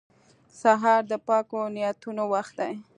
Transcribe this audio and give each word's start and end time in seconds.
سهار 0.61 1.01
د 1.11 1.13
پاکو 1.27 1.61
نیتونو 1.75 2.23
وخت 2.33 2.53
دی. 2.59 2.73